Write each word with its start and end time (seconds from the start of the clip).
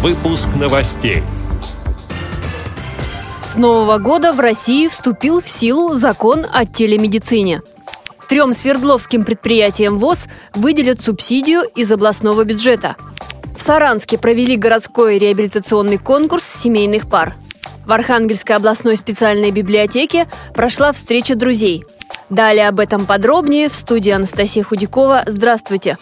Выпуск 0.00 0.50
новостей. 0.54 1.24
С 3.42 3.56
нового 3.56 3.98
года 3.98 4.32
в 4.32 4.38
России 4.38 4.86
вступил 4.86 5.42
в 5.42 5.48
силу 5.48 5.94
закон 5.94 6.46
о 6.48 6.64
телемедицине. 6.64 7.62
Трем 8.28 8.52
свердловским 8.52 9.24
предприятиям 9.24 9.98
ВОЗ 9.98 10.28
выделят 10.54 11.02
субсидию 11.02 11.62
из 11.74 11.90
областного 11.90 12.44
бюджета. 12.44 12.94
В 13.56 13.60
Саранске 13.60 14.18
провели 14.18 14.56
городской 14.56 15.18
реабилитационный 15.18 15.98
конкурс 15.98 16.44
семейных 16.44 17.08
пар. 17.08 17.34
В 17.84 17.90
Архангельской 17.90 18.54
областной 18.54 18.96
специальной 18.96 19.50
библиотеке 19.50 20.28
прошла 20.54 20.92
встреча 20.92 21.34
друзей. 21.34 21.84
Далее 22.30 22.68
об 22.68 22.78
этом 22.78 23.04
подробнее 23.04 23.68
в 23.68 23.74
студии 23.74 24.12
Анастасия 24.12 24.62
Худякова. 24.62 25.24
Здравствуйте! 25.26 25.98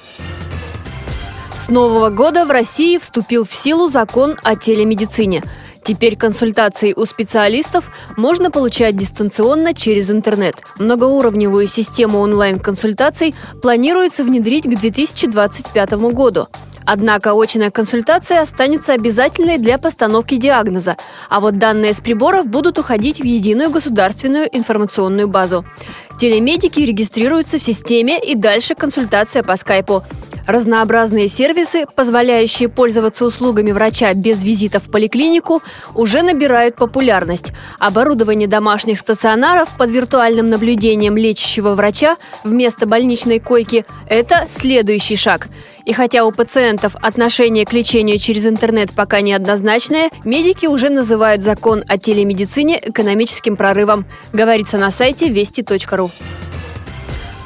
С 1.56 1.70
нового 1.70 2.10
года 2.10 2.44
в 2.44 2.50
России 2.50 2.98
вступил 2.98 3.46
в 3.46 3.54
силу 3.54 3.88
закон 3.88 4.36
о 4.42 4.56
телемедицине. 4.56 5.42
Теперь 5.82 6.14
консультации 6.14 6.92
у 6.92 7.06
специалистов 7.06 7.90
можно 8.18 8.50
получать 8.50 8.94
дистанционно 8.94 9.72
через 9.72 10.10
интернет. 10.10 10.56
Многоуровневую 10.78 11.66
систему 11.66 12.20
онлайн-консультаций 12.20 13.34
планируется 13.62 14.22
внедрить 14.22 14.64
к 14.64 14.78
2025 14.78 15.92
году. 16.12 16.48
Однако 16.84 17.32
очная 17.32 17.70
консультация 17.70 18.42
останется 18.42 18.92
обязательной 18.92 19.56
для 19.56 19.78
постановки 19.78 20.36
диагноза, 20.36 20.98
а 21.30 21.40
вот 21.40 21.58
данные 21.58 21.94
с 21.94 22.02
приборов 22.02 22.46
будут 22.46 22.78
уходить 22.78 23.20
в 23.20 23.24
единую 23.24 23.70
государственную 23.70 24.54
информационную 24.54 25.26
базу. 25.26 25.64
Телемедики 26.18 26.80
регистрируются 26.80 27.58
в 27.58 27.62
системе 27.62 28.20
и 28.20 28.34
дальше 28.34 28.74
консультация 28.74 29.42
по 29.42 29.56
скайпу. 29.56 30.04
Разнообразные 30.46 31.26
сервисы, 31.26 31.86
позволяющие 31.96 32.68
пользоваться 32.68 33.24
услугами 33.24 33.72
врача 33.72 34.14
без 34.14 34.44
визита 34.44 34.78
в 34.78 34.84
поликлинику, 34.84 35.62
уже 35.94 36.22
набирают 36.22 36.76
популярность. 36.76 37.52
Оборудование 37.80 38.46
домашних 38.46 39.00
стационаров 39.00 39.68
под 39.76 39.90
виртуальным 39.90 40.48
наблюдением 40.48 41.16
лечащего 41.16 41.74
врача 41.74 42.16
вместо 42.44 42.86
больничной 42.86 43.40
койки– 43.40 43.84
это 44.08 44.46
следующий 44.48 45.16
шаг. 45.16 45.48
И 45.84 45.92
хотя 45.92 46.24
у 46.24 46.32
пациентов 46.32 46.96
отношение 47.00 47.64
к 47.64 47.72
лечению 47.72 48.18
через 48.18 48.46
интернет 48.46 48.92
пока 48.92 49.20
неоднозначное, 49.20 50.10
медики 50.24 50.66
уже 50.66 50.90
называют 50.90 51.42
закон 51.42 51.84
о 51.88 51.98
телемедицине 51.98 52.80
экономическим 52.82 53.56
прорывом, 53.56 54.04
говорится 54.32 54.78
на 54.78 54.90
сайте 54.90 55.28
вести.ру. 55.28 56.10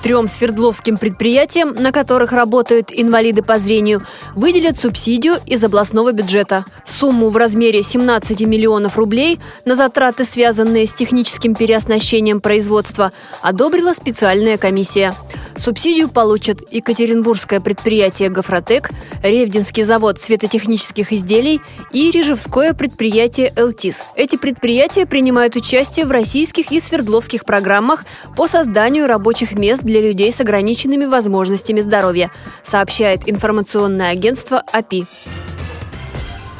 Трем 0.02 0.28
свердловским 0.28 0.96
предприятиям, 0.96 1.74
на 1.74 1.92
которых 1.92 2.32
работают 2.32 2.90
инвалиды 2.90 3.42
по 3.42 3.58
зрению, 3.58 4.02
выделят 4.34 4.78
субсидию 4.78 5.40
из 5.46 5.62
областного 5.62 6.12
бюджета. 6.12 6.64
Сумму 6.86 7.28
в 7.28 7.36
размере 7.36 7.82
17 7.82 8.40
миллионов 8.42 8.96
рублей 8.96 9.38
на 9.66 9.76
затраты, 9.76 10.24
связанные 10.24 10.86
с 10.86 10.94
техническим 10.94 11.54
переоснащением 11.54 12.40
производства, 12.40 13.12
одобрила 13.42 13.92
специальная 13.92 14.56
комиссия. 14.56 15.14
Субсидию 15.58 16.08
получат 16.08 16.60
Екатеринбургское 16.70 17.60
предприятие 17.60 18.30
«Гофротек», 18.30 18.90
Ревдинский 19.22 19.82
завод 19.82 20.18
светотехнических 20.18 21.12
изделий 21.12 21.60
и 21.92 22.10
Рижевское 22.10 22.72
предприятие 22.72 23.52
«Элтис». 23.54 24.02
Эти 24.16 24.36
предприятия 24.36 25.04
принимают 25.04 25.56
участие 25.56 26.06
в 26.06 26.10
российских 26.10 26.72
и 26.72 26.80
свердловских 26.80 27.44
программах 27.44 28.04
по 28.36 28.48
созданию 28.48 29.06
рабочих 29.06 29.52
мест 29.52 29.82
для 29.90 30.00
людей 30.00 30.32
с 30.32 30.40
ограниченными 30.40 31.04
возможностями 31.04 31.80
здоровья, 31.80 32.30
сообщает 32.62 33.28
информационное 33.28 34.10
агентство 34.10 34.62
АПИ. 34.72 35.06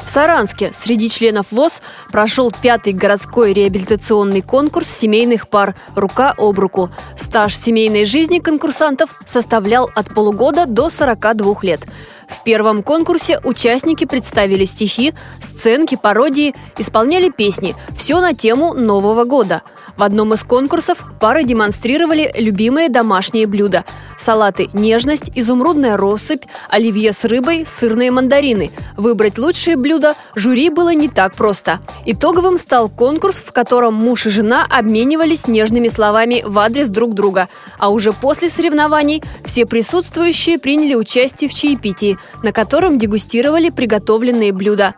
В 0.03 0.09
Саранске 0.09 0.71
среди 0.73 1.09
членов 1.09 1.45
ВОЗ 1.51 1.81
прошел 2.11 2.51
пятый 2.51 2.91
городской 2.91 3.53
реабилитационный 3.53 4.41
конкурс 4.41 4.89
семейных 4.89 5.47
пар 5.47 5.75
«Рука 5.95 6.33
об 6.37 6.59
руку». 6.59 6.89
Стаж 7.15 7.55
семейной 7.55 8.03
жизни 8.03 8.39
конкурсантов 8.39 9.17
составлял 9.25 9.89
от 9.95 10.13
полугода 10.13 10.65
до 10.65 10.89
42 10.89 11.55
лет. 11.61 11.87
В 12.27 12.43
первом 12.43 12.83
конкурсе 12.83 13.39
участники 13.45 14.03
представили 14.03 14.65
стихи, 14.65 15.13
сценки, 15.39 15.95
пародии, 15.95 16.55
исполняли 16.77 17.29
песни. 17.29 17.75
Все 17.95 18.19
на 18.19 18.33
тему 18.33 18.73
Нового 18.73 19.23
года– 19.23 19.61
в 19.97 20.03
одном 20.03 20.33
из 20.33 20.43
конкурсов 20.43 21.03
пары 21.19 21.43
демонстрировали 21.43 22.31
любимые 22.35 22.89
домашние 22.89 23.47
блюда. 23.47 23.85
Салаты 24.17 24.69
«Нежность», 24.73 25.31
«Изумрудная 25.33 25.97
россыпь», 25.97 26.45
оливье 26.69 27.11
с 27.13 27.25
рыбой, 27.25 27.65
сырные 27.65 28.11
мандарины. 28.11 28.71
Выбрать 28.97 29.37
лучшие 29.37 29.75
блюда 29.75 30.15
жюри 30.35 30.69
было 30.69 30.93
не 30.93 31.09
так 31.09 31.35
просто. 31.35 31.79
Итоговым 32.05 32.57
стал 32.57 32.89
конкурс, 32.89 33.41
в 33.43 33.51
котором 33.51 33.95
муж 33.95 34.27
и 34.27 34.29
жена 34.29 34.67
обменивались 34.69 35.47
нежными 35.47 35.87
словами 35.87 36.43
в 36.45 36.59
адрес 36.59 36.89
друг 36.89 37.13
друга. 37.13 37.49
А 37.77 37.89
уже 37.89 38.13
после 38.13 38.49
соревнований 38.49 39.23
все 39.43 39.65
присутствующие 39.65 40.59
приняли 40.59 40.93
участие 40.93 41.49
в 41.49 41.53
чаепитии, 41.53 42.17
на 42.43 42.51
котором 42.51 42.97
дегустировали 42.97 43.69
приготовленные 43.69 44.51
блюда. 44.51 44.95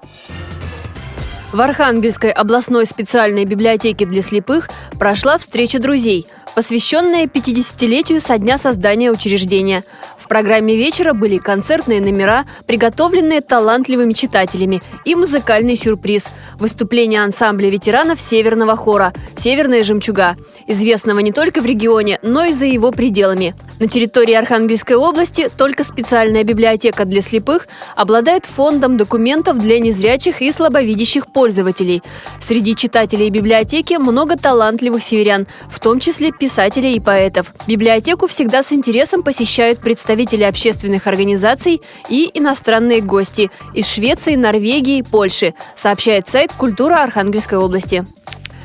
В 1.54 1.62
Архангельской 1.62 2.32
областной 2.32 2.88
специальной 2.88 3.46
библиотеке 3.46 4.08
для 4.08 4.24
слепых 4.24 4.70
прошла 4.98 5.38
встреча 5.38 5.78
друзей, 5.78 6.26
посвященная 6.56 7.28
50-летию 7.28 8.22
со 8.22 8.40
дня 8.40 8.58
создания 8.58 9.12
учреждения. 9.12 9.84
В 10.24 10.30
программе 10.30 10.78
вечера 10.78 11.14
были 11.14 11.38
концертные 11.38 12.00
номера, 12.00 12.46
приготовленные 12.66 13.42
талантливыми 13.42 14.14
читателями, 14.14 14.82
и 15.04 15.16
музыкальный 15.16 15.76
сюрприз– 15.76 16.28
выступление 16.60 17.22
ансамбля 17.22 17.70
ветеранов 17.70 18.22
Северного 18.22 18.78
хора 18.78 19.12
«Северная 19.36 19.84
жемчуга», 19.84 20.38
известного 20.66 21.20
не 21.20 21.34
только 21.34 21.62
в 21.62 21.66
регионе, 21.66 22.20
но 22.24 22.46
и 22.46 22.54
за 22.54 22.66
его 22.66 22.92
пределами. 22.92 23.54
На 23.80 23.90
территории 23.90 24.34
Архангельской 24.34 24.96
области 24.96 25.50
только 25.58 25.84
специальная 25.84 26.46
библиотека 26.46 27.04
для 27.04 27.22
слепых 27.22 27.68
обладает 27.98 28.46
фондом 28.46 28.96
документов 28.96 29.60
для 29.60 29.80
незрячих 29.80 30.42
и 30.42 30.54
слабовидящих 30.54 31.34
пользователей. 31.34 32.02
Среди 32.40 32.78
читателей 32.78 33.30
библиотеки 33.30 33.96
много 33.96 34.38
талантливых 34.38 35.04
северян, 35.04 35.48
в 35.70 35.82
том 35.82 36.00
числе 36.00 36.32
писателей 36.32 36.96
и 36.96 37.02
поэтов. 37.02 37.48
Библиотеку 37.68 38.28
всегда 38.28 38.64
с 38.64 38.72
интересом 38.72 39.22
посещают 39.22 39.82
представители 39.82 40.13
общественных 40.44 41.08
организаций 41.08 41.82
и 42.10 42.30
иностранные 42.34 43.02
гости 43.02 43.50
из 43.74 43.92
Швеции, 43.92 44.36
Норвегии, 44.36 45.02
Польши, 45.02 45.54
сообщает 45.76 46.28
сайт 46.28 46.54
«Культура 46.54 47.04
Архангельской 47.04 47.58
области». 47.58 48.06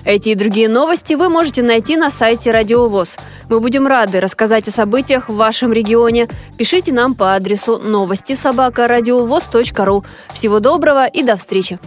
Эти 0.04 0.30
и 0.30 0.34
другие 0.34 0.68
новости 0.68 1.14
вы 1.14 1.28
можете 1.28 1.62
найти 1.62 1.96
на 1.96 2.08
сайте 2.10 2.50
Радио 2.50 2.88
ВОЗ. 2.88 3.18
Мы 3.50 3.60
будем 3.60 3.86
рады 3.86 4.20
рассказать 4.20 4.66
о 4.66 4.70
событиях 4.70 5.28
в 5.28 5.34
вашем 5.34 5.72
регионе. 5.72 6.28
Пишите 6.56 6.92
нам 6.92 7.14
по 7.14 7.34
адресу 7.34 7.78
новости 7.78 8.34
собака 8.34 8.88
ру. 9.84 10.04
Всего 10.32 10.60
доброго 10.60 11.06
и 11.06 11.22
до 11.22 11.36
встречи! 11.36 11.78